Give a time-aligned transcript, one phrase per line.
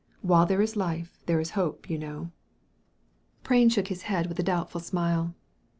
[0.23, 2.31] While there is life there's hope, you know."
[3.43, 5.35] Prain shook his head with a doubtful smile.